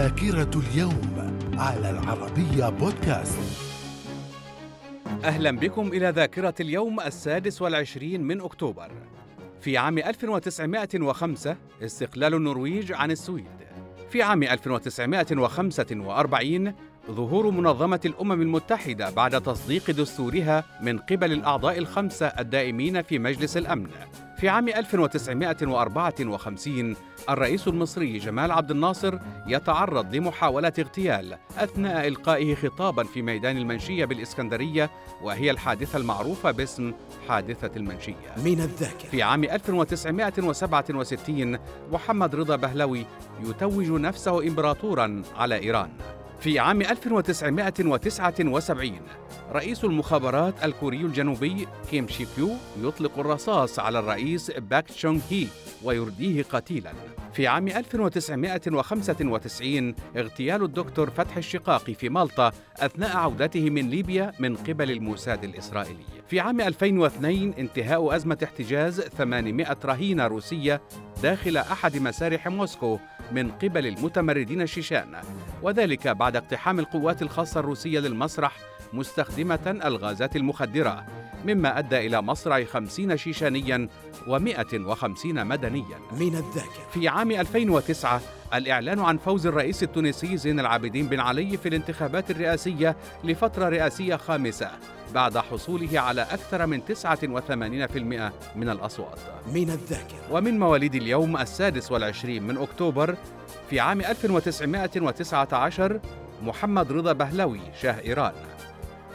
[0.00, 3.38] ذاكرة اليوم على العربية بودكاست.
[5.24, 8.90] أهلا بكم إلى ذاكرة اليوم السادس والعشرين من أكتوبر.
[9.60, 13.46] في عام 1905 استقلال النرويج عن السويد.
[14.10, 16.74] في عام 1945
[17.10, 23.90] ظهور منظمة الأمم المتحدة بعد تصديق دستورها من قبل الأعضاء الخمسة الدائمين في مجلس الأمن.
[24.40, 26.96] في عام 1954
[27.30, 34.90] الرئيس المصري جمال عبد الناصر يتعرض لمحاولة اغتيال أثناء إلقائه خطابا في ميدان المنشية بالإسكندرية
[35.22, 36.92] وهي الحادثة المعروفة باسم
[37.28, 38.34] حادثة المنشية.
[38.36, 39.08] من الذاكرة.
[39.10, 41.58] في عام 1967
[41.92, 43.06] محمد رضا بهلوي
[43.44, 45.90] يتوج نفسه إمبراطورا على إيران.
[46.40, 48.92] في عام 1979
[49.52, 52.50] رئيس المخابرات الكوري الجنوبي كيم جاي كيو
[52.82, 55.46] يطلق الرصاص على الرئيس باك تشونغ هي
[55.82, 56.92] ويرديه قتيلا.
[57.32, 64.90] في عام 1995 اغتيال الدكتور فتحي الشقاقي في مالطا أثناء عودته من ليبيا من قبل
[64.90, 66.04] الموساد الإسرائيلي.
[66.28, 70.80] في عام 2002 انتهاء أزمة احتجاز 800 رهينة روسية
[71.22, 72.98] داخل أحد مسارح موسكو
[73.32, 75.16] من قبل المتمردين الشيشان
[75.62, 78.56] وذلك بعد اقتحام القوات الخاصة الروسية للمسرح
[78.92, 81.06] مستخدمة الغازات المخدرة.
[81.46, 83.88] مما أدى إلى مصرع خمسين شيشانيا
[84.26, 85.98] و150 مدنيا.
[86.12, 86.88] من الذاكرة.
[86.92, 88.20] في عام 2009
[88.54, 94.70] الإعلان عن فوز الرئيس التونسي زين العابدين بن علي في الانتخابات الرئاسية لفترة رئاسية خامسة
[95.14, 99.18] بعد حصوله على أكثر من 89% من الأصوات.
[99.54, 100.20] من الذاكرة.
[100.30, 103.16] ومن مواليد اليوم السادس والعشرين من أكتوبر
[103.70, 106.00] في عام 1919
[106.42, 108.32] محمد رضا بهلوي شاه إيران.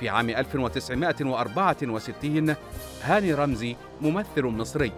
[0.00, 2.54] في عام 1964
[3.02, 4.92] هاني رمزي ممثل مصري.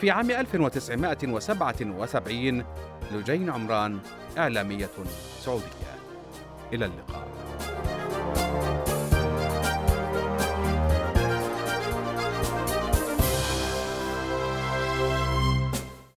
[0.00, 2.64] في عام 1977
[3.12, 3.98] لجين عمران
[4.38, 4.88] إعلامية
[5.40, 5.64] سعودية.
[6.72, 7.29] إلى اللقاء.